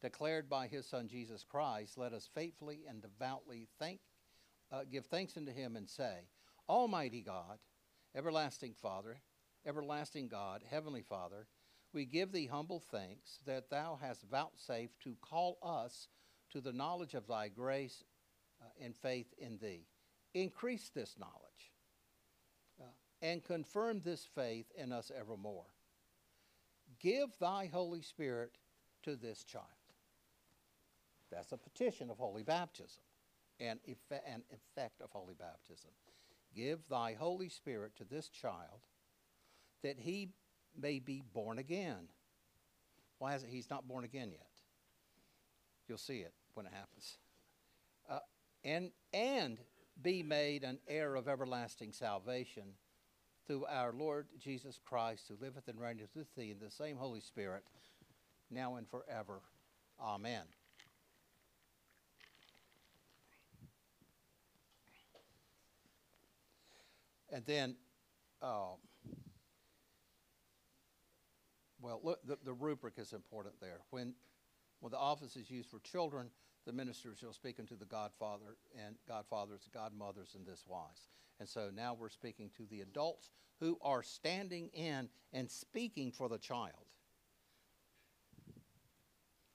[0.00, 4.00] declared by his Son Jesus Christ, let us faithfully and devoutly thank,
[4.72, 6.26] uh, give thanks unto him and say,
[6.68, 7.58] Almighty God,
[8.14, 9.20] everlasting Father,
[9.66, 11.46] everlasting God, Heavenly Father,
[11.92, 16.08] we give thee humble thanks that thou hast vouchsafed to call us
[16.50, 18.04] to the knowledge of thy grace
[18.60, 19.86] uh, and faith in thee.
[20.34, 21.72] Increase this knowledge
[22.80, 22.84] uh,
[23.22, 25.74] and confirm this faith in us evermore.
[27.00, 28.58] Give thy Holy Spirit
[29.02, 29.64] to this child.
[31.30, 33.02] That's a petition of holy baptism
[33.60, 35.90] and effe- an effect of holy baptism.
[36.54, 38.80] Give thy Holy Spirit to this child
[39.82, 40.30] that he
[40.78, 42.08] may be born again.
[43.18, 44.46] Why is it he's not born again yet?
[45.88, 47.18] You'll see it when it happens.
[48.08, 48.18] Uh,
[48.64, 49.58] and, and
[50.02, 52.74] be made an heir of everlasting salvation
[53.46, 57.20] through our Lord Jesus Christ, who liveth and reigneth with thee in the same Holy
[57.20, 57.64] Spirit,
[58.50, 59.40] now and forever.
[60.00, 60.44] Amen.
[67.32, 67.76] And then,
[68.42, 68.76] um,
[71.80, 73.80] well, look, the, the rubric is important there.
[73.90, 74.14] When,
[74.80, 76.30] when the office is used for children,
[76.66, 81.08] the minister shall speak unto the godfather and godfathers, godmothers in this wise.
[81.38, 86.28] And so now we're speaking to the adults who are standing in and speaking for
[86.28, 86.86] the child.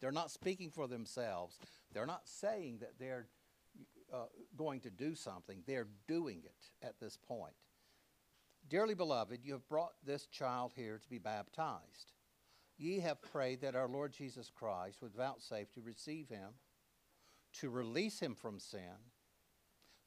[0.01, 1.57] They're not speaking for themselves.
[1.93, 3.27] They're not saying that they're
[4.13, 4.25] uh,
[4.57, 5.63] going to do something.
[5.65, 7.55] They're doing it at this point.
[8.67, 12.13] Dearly beloved, you have brought this child here to be baptized.
[12.77, 16.49] Ye have prayed that our Lord Jesus Christ would vouchsafe to receive him,
[17.59, 19.11] to release him from sin,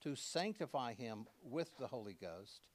[0.03, 2.67] to sanctify him with the Holy Ghost,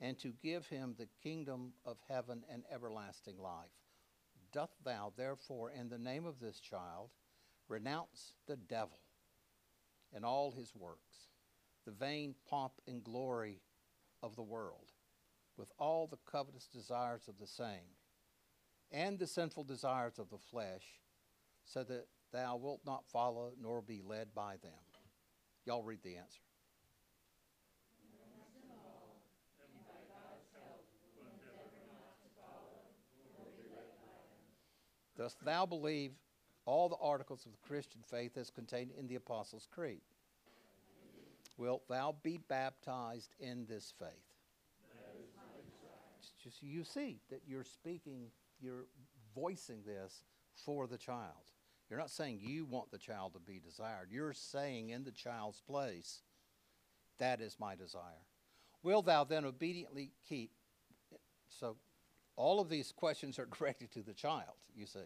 [0.00, 3.70] and to give him the kingdom of heaven and everlasting life.
[4.52, 7.10] Doth thou, therefore, in the name of this child,
[7.68, 8.98] renounce the devil
[10.14, 11.28] and all his works,
[11.84, 13.60] the vain pomp and glory
[14.22, 14.92] of the world,
[15.56, 17.96] with all the covetous desires of the same,
[18.92, 21.00] and the sinful desires of the flesh,
[21.64, 24.72] so that thou wilt not follow nor be led by them.
[25.64, 26.40] Y'all read the answer.
[35.16, 36.12] Dost thou believe
[36.70, 40.02] all the articles of the Christian faith as contained in the Apostles' Creed?
[41.58, 44.08] Wilt thou be baptized in this faith?
[46.42, 48.28] Just you see that you're speaking,
[48.62, 48.86] you're
[49.34, 50.22] voicing this
[50.54, 51.50] for the child.
[51.90, 54.08] You're not saying you want the child to be desired.
[54.10, 56.22] You're saying in the child's place,
[57.18, 58.24] that is my desire.
[58.82, 60.52] Will thou then obediently keep?
[61.48, 61.76] So
[62.36, 65.00] all of these questions are directed to the child, you see.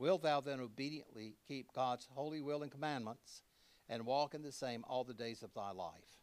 [0.00, 3.42] Will thou then obediently keep God's holy will and commandments
[3.86, 6.16] and walk in the same all the days of thy life?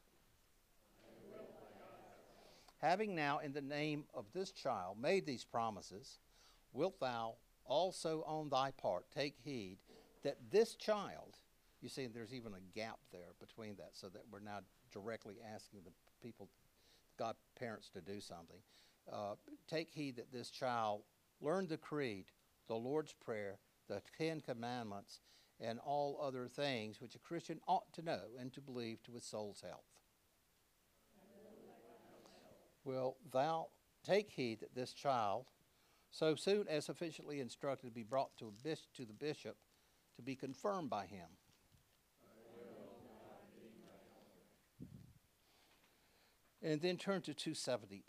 [2.79, 6.17] Having now, in the name of this child, made these promises,
[6.73, 7.35] wilt thou
[7.65, 9.77] also on thy part take heed
[10.23, 11.37] that this child,
[11.79, 14.61] you see, there's even a gap there between that, so that we're now
[14.91, 15.91] directly asking the
[16.23, 16.49] people,
[17.19, 18.57] God parents, to do something.
[19.11, 19.35] Uh,
[19.67, 21.01] take heed that this child
[21.41, 22.25] learn the creed,
[22.67, 25.19] the Lord's Prayer, the Ten Commandments,
[25.59, 29.23] and all other things which a Christian ought to know and to believe to his
[29.23, 29.85] soul's health.
[32.83, 33.67] Will thou
[34.05, 35.45] take heed that this child,
[36.11, 39.57] so soon as sufficiently instructed, be brought to, bis- to the bishop
[40.15, 41.27] to be confirmed by him?
[46.61, 48.03] And then turn to 278.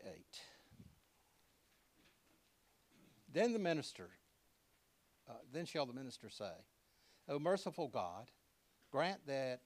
[3.33, 4.11] Then the minister
[5.29, 6.53] uh, then shall the minister say,
[7.29, 8.31] O merciful God,
[8.91, 9.61] grant that,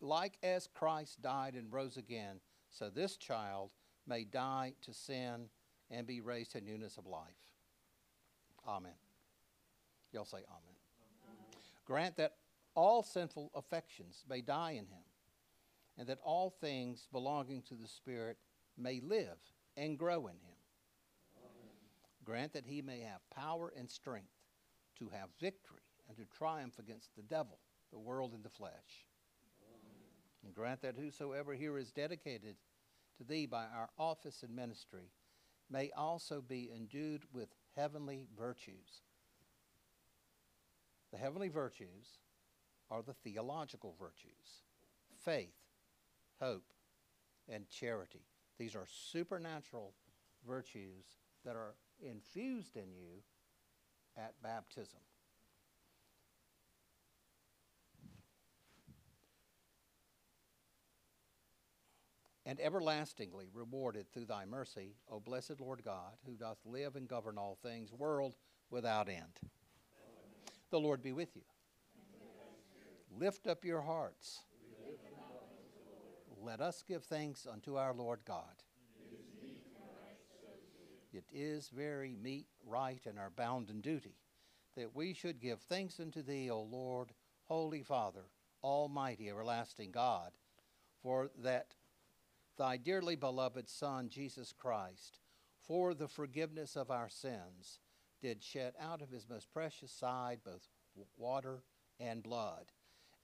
[0.00, 3.70] like as Christ died and rose again, so this child
[4.06, 5.48] may die to sin
[5.90, 7.22] and be raised to newness of life.
[8.66, 8.92] Amen.
[10.12, 10.76] Y'all say amen.
[11.84, 12.34] Grant that
[12.74, 15.04] all sinful affections may die in him,
[15.98, 18.38] and that all things belonging to the Spirit
[18.76, 19.38] may live
[19.76, 20.56] and grow in him.
[22.24, 24.39] Grant that he may have power and strength
[25.00, 27.58] to have victory and to triumph against the devil,
[27.90, 29.06] the world, and the flesh.
[30.44, 32.56] And grant that whosoever here is dedicated
[33.18, 35.10] to thee by our office and ministry
[35.70, 39.02] may also be endued with heavenly virtues.
[41.12, 42.18] The heavenly virtues
[42.90, 44.62] are the theological virtues
[45.24, 45.54] faith,
[46.40, 46.72] hope,
[47.48, 48.24] and charity.
[48.58, 49.92] These are supernatural
[50.46, 51.04] virtues
[51.44, 53.22] that are infused in you
[54.20, 55.00] at baptism.
[62.46, 67.38] and everlastingly rewarded through thy mercy, O blessed Lord God, who doth live and govern
[67.38, 68.34] all things, world
[68.70, 69.38] without end.
[70.72, 71.42] The Lord be with you.
[73.16, 74.40] Lift up your hearts.
[76.42, 78.64] Let us give thanks unto our Lord God.
[81.12, 84.16] It is very meet, right, and our bounden duty
[84.76, 87.12] that we should give thanks unto thee, O Lord,
[87.46, 88.26] Holy Father,
[88.62, 90.32] Almighty, everlasting God,
[91.02, 91.74] for that
[92.56, 95.18] thy dearly beloved Son, Jesus Christ,
[95.60, 97.80] for the forgiveness of our sins,
[98.20, 100.68] did shed out of his most precious side both
[101.16, 101.62] water
[101.98, 102.72] and blood,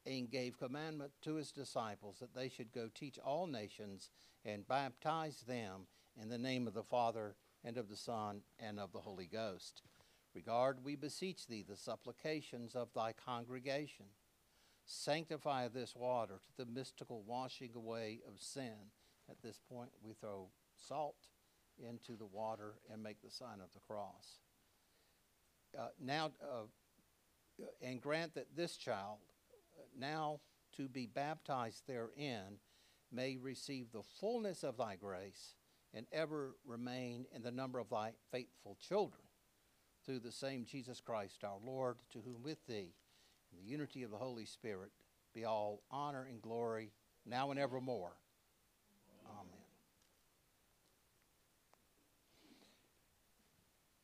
[0.05, 4.11] and gave commandment to his disciples that they should go teach all nations
[4.45, 5.87] and baptize them
[6.21, 7.35] in the name of the Father
[7.67, 9.83] and of the Son and of the Holy Ghost.
[10.35, 14.07] Regard, we beseech thee, the supplications of thy congregation.
[14.85, 18.93] Sanctify this water to the mystical washing away of sin.
[19.29, 21.17] At this point, we throw salt
[21.79, 24.39] into the water and make the sign of the cross.
[25.77, 29.19] Uh, now, uh, and grant that this child,
[29.99, 30.39] now
[30.77, 32.59] to be baptized therein,
[33.11, 35.55] may receive the fullness of thy grace
[35.95, 39.23] and ever remain in the number of thy faithful children.
[40.05, 42.95] Through the same Jesus Christ our Lord, to whom with thee,
[43.53, 44.91] in the unity of the Holy Spirit,
[45.35, 46.93] be all honor and glory,
[47.25, 48.17] now and evermore.
[49.29, 49.67] Amen.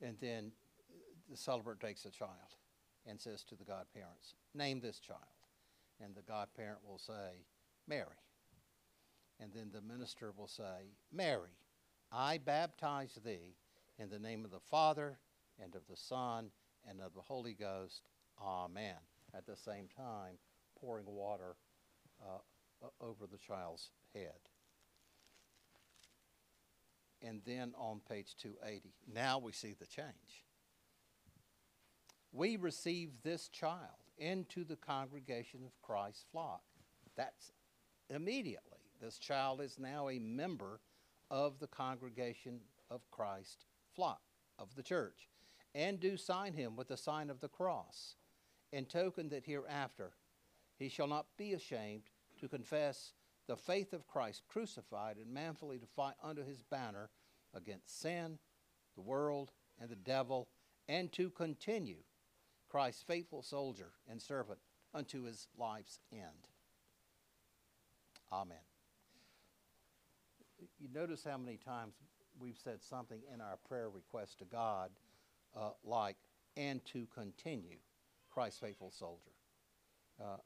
[0.02, 0.52] And then
[1.30, 2.30] the celebrant takes a child
[3.06, 5.20] and says to the godparents, Name this child.
[6.00, 7.46] And the godparent will say,
[7.86, 8.06] Mary.
[9.40, 11.56] And then the minister will say, Mary,
[12.12, 13.56] I baptize thee
[13.98, 15.18] in the name of the Father
[15.62, 16.50] and of the Son
[16.88, 18.02] and of the Holy Ghost.
[18.40, 18.96] Amen.
[19.34, 20.34] At the same time,
[20.78, 21.56] pouring water
[22.20, 24.32] uh, over the child's head.
[27.22, 30.44] And then on page 280, now we see the change.
[32.32, 33.78] We receive this child
[34.18, 36.62] into the congregation of Christ's flock.
[37.16, 37.52] That's
[38.10, 38.78] immediately.
[39.00, 40.80] This child is now a member
[41.32, 43.64] of the congregation of Christ
[43.96, 44.20] flock
[44.58, 45.28] of the church,
[45.74, 48.16] and do sign him with the sign of the cross,
[48.70, 50.12] in token that hereafter
[50.78, 52.02] he shall not be ashamed
[52.38, 53.14] to confess
[53.48, 57.10] the faith of Christ crucified and manfully to fight under his banner
[57.54, 58.38] against sin,
[58.94, 60.48] the world, and the devil,
[60.88, 62.02] and to continue
[62.68, 64.60] Christ's faithful soldier and servant
[64.94, 66.48] unto his life's end.
[68.30, 68.58] Amen.
[70.78, 71.94] You notice how many times
[72.38, 74.90] we've said something in our prayer request to God
[75.56, 76.16] uh, like,
[76.56, 77.78] and to continue
[78.30, 79.30] Christ's faithful soldier.
[80.20, 80.36] Uh,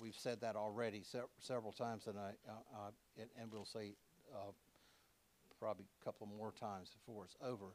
[0.00, 3.94] we've said that already se- several times, and, I, uh, and, and, we'll say
[4.34, 4.52] uh,
[5.58, 7.74] probably a couple more times before it's over,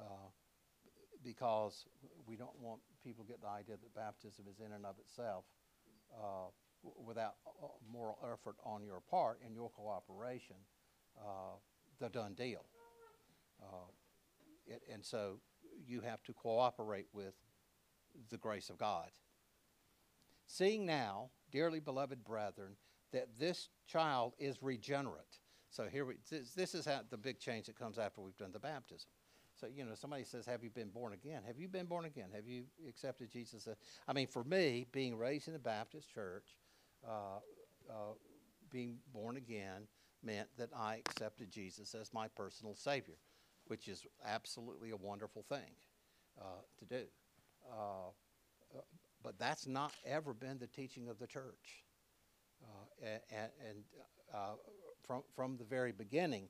[0.00, 0.28] uh,
[1.22, 1.84] because
[2.26, 5.44] we don't want people to get the idea that baptism is in and of itself
[6.18, 6.48] uh,
[7.04, 7.34] without
[7.92, 10.56] moral effort on your part and your cooperation,
[12.00, 12.64] the done deal.
[14.66, 15.40] It, and so
[15.86, 17.34] you have to cooperate with
[18.30, 19.10] the grace of God.
[20.46, 22.76] Seeing now, dearly beloved brethren,
[23.12, 25.38] that this child is regenerate.
[25.70, 28.52] So here we, this, this is how the big change that comes after we've done
[28.52, 29.08] the baptism.
[29.60, 31.42] So, you know, somebody says, Have you been born again?
[31.46, 32.28] Have you been born again?
[32.34, 33.68] Have you accepted Jesus?
[34.08, 36.56] I mean, for me, being raised in the Baptist church,
[37.06, 37.38] uh,
[37.88, 38.14] uh,
[38.70, 39.82] being born again
[40.24, 43.16] meant that I accepted Jesus as my personal Savior,
[43.66, 45.72] which is absolutely a wonderful thing
[46.40, 46.44] uh,
[46.78, 47.04] to do.
[47.70, 48.08] Uh,
[48.76, 48.80] uh,
[49.22, 51.84] but that's not ever been the teaching of the church.
[52.62, 53.84] Uh, a- a- and
[54.34, 54.54] uh,
[55.06, 56.48] from, from the very beginning,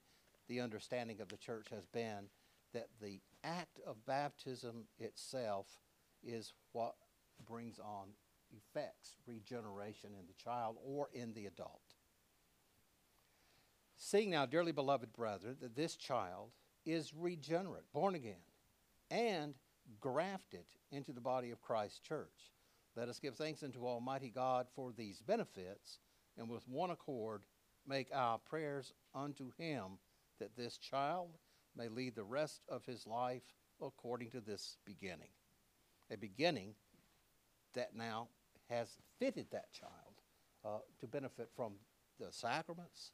[0.49, 2.29] the understanding of the church has been
[2.73, 5.66] that the act of baptism itself
[6.23, 6.95] is what
[7.49, 8.09] brings on
[8.53, 11.89] effects regeneration in the child or in the adult.
[14.03, 16.53] Seeing now, dearly beloved brethren, that this child
[16.87, 18.43] is regenerate, born again,
[19.11, 19.55] and
[20.01, 22.51] grafted into the body of Christ's church.
[22.97, 25.99] Let us give thanks unto Almighty God for these benefits,
[26.39, 27.43] and with one accord
[27.87, 29.99] make our prayers unto Him
[30.39, 31.37] that this child
[31.77, 33.43] may lead the rest of his life
[33.83, 35.29] according to this beginning.
[36.11, 36.75] A beginning
[37.75, 38.29] that now
[38.71, 39.93] has fitted that child
[40.65, 41.75] uh, to benefit from
[42.19, 43.13] the sacraments,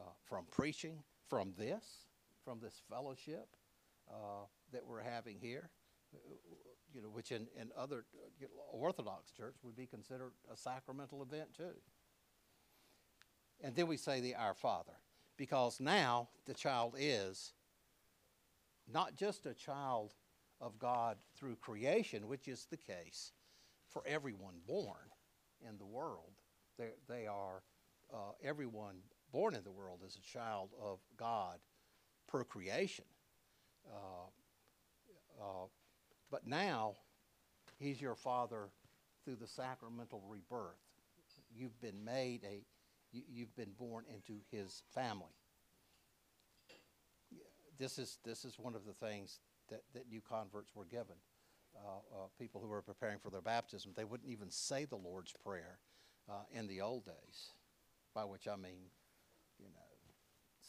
[0.00, 1.84] uh, from preaching, from this,
[2.44, 3.48] from this fellowship
[4.10, 5.70] uh, that we're having here,
[6.14, 6.18] uh,
[6.94, 8.04] you know, which in, in other
[8.40, 11.74] you know, Orthodox church would be considered a sacramental event too.
[13.62, 14.94] And then we say the Our Father,
[15.36, 17.52] because now the child is
[18.90, 20.14] not just a child
[20.60, 23.32] of God through creation, which is the case
[23.88, 24.96] for everyone born
[25.66, 26.32] in the world.
[26.78, 27.62] They're, they are,
[28.12, 28.96] uh, everyone
[29.32, 31.58] born in the world as a child of God
[32.26, 33.04] per creation.
[33.90, 34.26] Uh,
[35.40, 35.66] uh,
[36.30, 36.94] but now,
[37.78, 38.68] He's your Father
[39.24, 40.80] through the sacramental rebirth.
[41.54, 42.64] You've been made a,
[43.12, 45.38] you, you've been born into His family
[47.78, 49.38] this is this is one of the things
[49.70, 51.16] that, that new converts were given.
[51.76, 55.32] Uh, uh, people who were preparing for their baptism, they wouldn't even say the Lord's
[55.44, 55.78] Prayer
[56.28, 57.52] uh, in the old days,
[58.14, 58.90] by which I mean,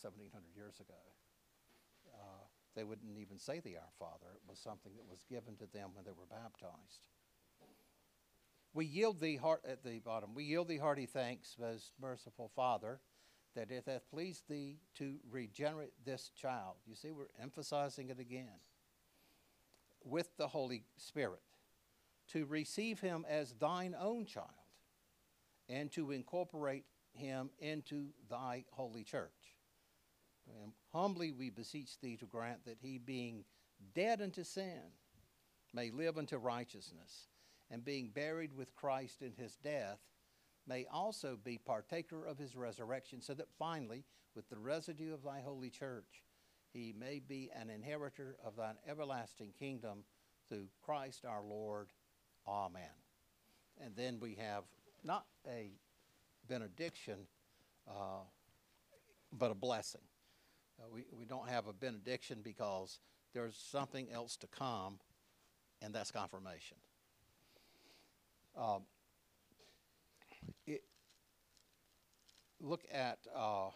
[0.02, 1.00] 1700 years ago.
[2.14, 2.46] Uh,
[2.76, 4.34] they wouldn't even say the Our Father.
[4.36, 7.08] It was something that was given to them when they were baptized.
[8.74, 10.36] We yield thee heart at the bottom.
[10.36, 13.00] We yield thee hearty thanks, most merciful Father
[13.56, 16.76] that it hath pleased thee to regenerate this child.
[16.86, 18.60] You see, we're emphasizing it again.
[20.04, 21.42] With the Holy Spirit,
[22.30, 24.48] to receive him as thine own child,
[25.68, 29.58] and to incorporate him into thy holy church.
[30.62, 33.44] And humbly we beseech thee to grant that he, being
[33.94, 34.82] dead unto sin,
[35.74, 37.28] may live unto righteousness,
[37.70, 40.00] and being buried with Christ in his death,
[40.68, 44.04] may also be partaker of his resurrection, so that finally,
[44.36, 46.24] with the residue of thy holy church,
[46.74, 50.04] he may be an inheritor of thine everlasting kingdom
[50.48, 51.90] through Christ our Lord.
[52.48, 52.82] Amen.
[53.84, 54.64] And then we have
[55.04, 55.72] not a
[56.48, 57.28] benediction,
[57.88, 58.24] uh,
[59.32, 60.02] but a blessing.
[60.80, 63.00] Uh, we, we don't have a benediction because
[63.34, 65.00] there's something else to come,
[65.82, 66.78] and that's confirmation.
[68.58, 68.84] Um,
[70.66, 70.84] it,
[72.62, 73.70] look at uh,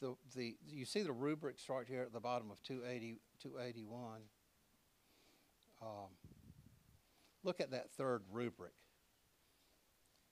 [0.00, 4.20] the, the, you see the rubrics right here at the bottom of 280, 281.
[5.82, 5.88] Um,
[7.44, 8.72] look at that third rubric.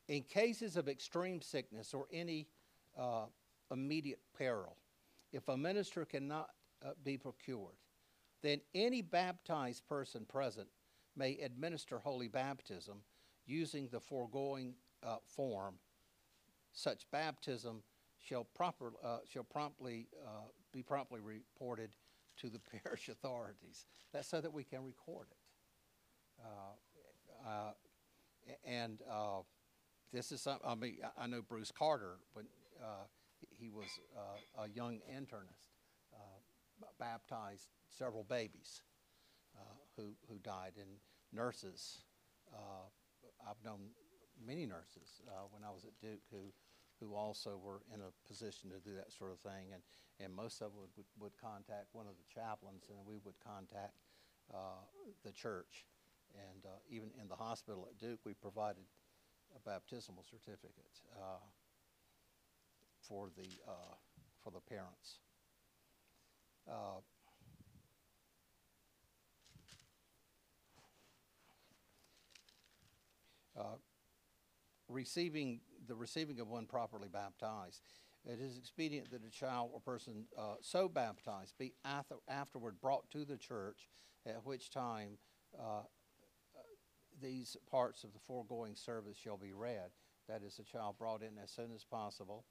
[0.09, 2.49] In cases of extreme sickness or any
[2.99, 3.27] uh,
[3.71, 4.77] immediate peril,
[5.33, 6.51] if a minister cannot
[6.85, 7.77] uh, be procured,
[8.43, 10.69] then any baptized person present
[11.17, 12.99] may administer holy baptism
[13.47, 15.75] using the foregoing uh, form,
[16.73, 17.83] such baptism
[18.19, 20.43] shall, proper, uh, shall promptly uh,
[20.73, 21.91] be promptly reported
[22.37, 23.87] to the parish authorities.
[24.13, 25.37] That's so that we can record it.
[26.43, 27.73] Uh, uh,
[28.65, 29.01] and
[30.13, 33.05] this is something, I mean, I- know Bruce Carter, uh,
[33.61, 35.71] he- was uh, a young internist,
[36.15, 38.83] uh, baptized several babies
[39.57, 40.91] uh, who, who died, and
[41.33, 42.05] nurses.
[42.53, 42.89] Uh,
[43.49, 43.91] I've known
[44.45, 46.53] many nurses uh, when I was at Duke who,
[47.01, 49.83] who also were in a position to do that sort of thing, and,
[50.19, 53.95] and most of them would, would, contact one of the chaplains, and we would contact
[55.25, 55.87] the church.
[56.35, 58.83] And even in the hospital at Duke, we provided
[59.55, 61.43] a baptismal certificate uh,
[63.11, 63.95] for the uh,
[64.43, 65.19] for the parents.
[66.71, 67.01] Uh,
[73.59, 73.63] uh,
[74.89, 77.83] receiving the receiving of one properly baptized.
[78.25, 83.11] It is expedient that a child or person uh, so baptized be after, afterward brought
[83.11, 83.89] to the church,
[84.27, 85.19] at which time
[85.59, 85.83] uh,
[87.21, 89.91] these parts of the foregoing service shall be read.
[90.29, 92.45] That is, a child brought in as soon as possible,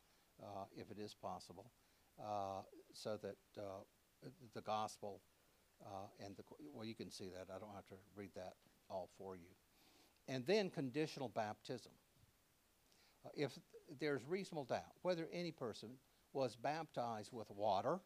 [0.43, 1.71] uh, if it is possible,
[2.19, 2.61] uh,
[2.93, 3.83] so that uh,
[4.53, 5.21] the gospel
[5.81, 7.47] Uh, and the, well, you can see that.
[7.55, 8.55] I don't have to read that
[8.89, 9.55] all for you.
[10.27, 11.93] And then conditional baptism.
[13.25, 13.59] Uh, if
[13.99, 15.89] there's reasonable doubt whether any person
[16.33, 17.99] was baptized with water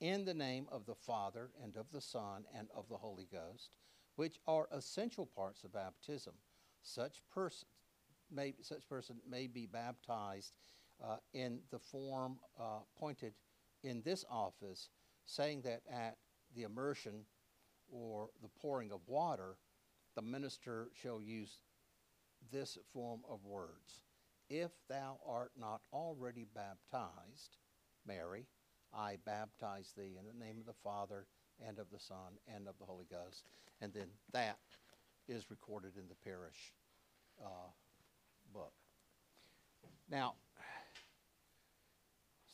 [0.00, 3.76] in the name of the Father and of the Son and of the Holy Ghost,
[4.16, 6.34] which are essential parts of baptism,
[6.82, 7.68] such person
[8.28, 10.54] may, such person may be baptized
[11.04, 13.32] uh, in the form uh, pointed
[13.82, 14.88] in this office,
[15.24, 16.16] saying that at
[16.54, 17.24] the immersion
[17.90, 19.56] or the pouring of water,
[20.16, 21.60] the minister shall use
[22.52, 24.02] this form of words
[24.48, 27.56] If thou art not already baptized,
[28.06, 28.46] Mary,
[28.92, 31.26] I baptize thee in the name of the Father
[31.64, 33.44] and of the Son and of the Holy Ghost.
[33.80, 34.58] And then that
[35.28, 36.72] is recorded in the parish
[37.40, 37.70] uh,
[38.52, 38.72] book.
[40.10, 40.34] Now,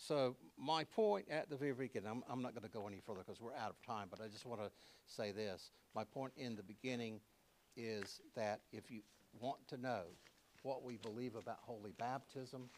[0.06, 3.20] so my point at the very beginning, I'm, I'm not going to go any further
[3.26, 4.70] because we're out of time, but I just want to
[5.06, 5.70] say this.
[5.94, 7.20] My point in the beginning
[7.76, 9.00] is that if you
[9.40, 10.02] want to know
[10.62, 12.68] what we believe about holy baptism,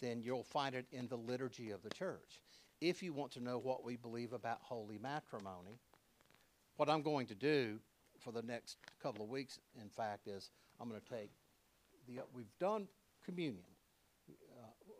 [0.00, 2.42] then you'll find it in the liturgy of the church.
[2.80, 5.78] If you want to know what we believe about holy matrimony,
[6.76, 7.78] what I'm going to do
[8.20, 10.50] for the next couple of weeks, in fact, is
[10.80, 11.30] I'm going to take
[12.06, 12.88] the, we've done
[13.24, 13.64] communion.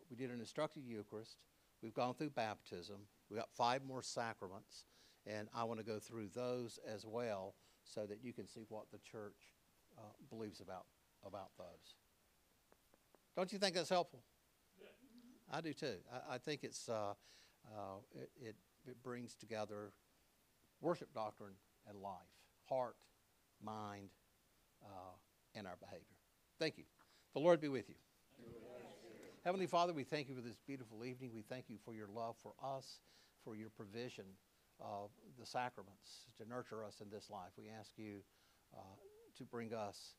[0.09, 1.37] We did an instructed Eucharist.
[1.81, 2.97] We've gone through baptism.
[3.29, 4.85] We've got five more sacraments,
[5.25, 8.85] and I want to go through those as well so that you can see what
[8.91, 9.53] the church
[9.97, 10.85] uh, believes about,
[11.25, 11.95] about those.
[13.35, 14.21] Don't you think that's helpful?
[15.51, 15.97] I do too.
[16.11, 17.13] I, I think it's, uh,
[17.67, 18.55] uh, it, it,
[18.87, 19.91] it brings together
[20.81, 21.53] worship doctrine
[21.87, 22.13] and life,
[22.67, 22.95] heart,
[23.63, 24.09] mind,
[24.83, 25.13] uh,
[25.53, 26.05] and our behavior.
[26.59, 26.83] Thank you.
[27.33, 27.95] The Lord be with you.
[29.45, 31.29] Heavenly Father, we thank you for this beautiful evening.
[31.31, 32.97] We thank you for your love for us,
[33.43, 34.25] for your provision
[34.81, 37.53] of the sacraments to nurture us in this life.
[37.55, 38.25] We ask you
[38.75, 38.81] uh,
[39.37, 40.15] to bring us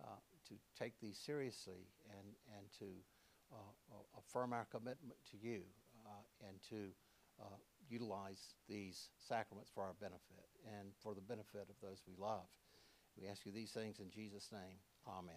[0.00, 2.86] uh, to take these seriously and, and to
[3.50, 5.62] uh, affirm our commitment to you
[6.06, 6.94] uh, and to
[7.42, 7.58] uh,
[7.90, 10.46] utilize these sacraments for our benefit
[10.78, 12.46] and for the benefit of those we love.
[13.20, 14.78] We ask you these things in Jesus' name.
[15.08, 15.34] Amen.